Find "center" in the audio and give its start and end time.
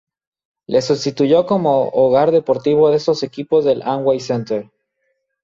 4.19-4.71